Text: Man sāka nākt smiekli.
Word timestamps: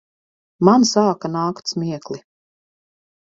Man 0.69 0.85
sāka 0.91 1.29
nākt 1.35 1.69
smiekli. 1.73 2.19